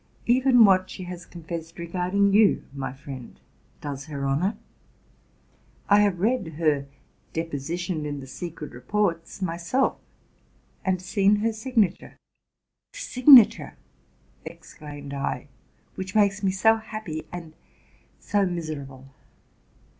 Even 0.25 0.65
what 0.65 0.89
she 0.89 1.03
has 1.03 1.27
confessed 1.27 1.77
regarding 1.77 2.33
you, 2.33 2.63
my 2.73 2.91
friend, 2.91 3.39
does 3.81 4.05
her 4.05 4.25
honor: 4.25 4.57
I 5.89 5.99
have 5.99 6.19
read 6.19 6.53
her 6.53 6.87
deposition 7.33 8.07
in 8.07 8.19
the 8.19 8.25
secret 8.25 8.71
reports 8.71 9.43
myself, 9.43 9.99
and 10.83 10.99
seen 10.99 11.35
her 11.35 11.53
signature.'' 11.53 12.17
—''The 12.93 12.97
signature!'' 12.99 13.77
exclaimed 14.43 15.13
I, 15.13 15.49
'* 15.71 15.93
which 15.93 16.15
makes 16.15 16.41
me 16.41 16.49
so 16.49 16.77
happy 16.77 17.27
and 17.31 17.53
so 18.19 18.43
miserable. 18.47 19.05